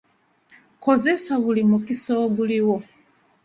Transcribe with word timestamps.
Kozesa 0.83 1.33
buli 1.43 1.61
mukisa 1.69 2.13
oguliwo. 2.25 2.75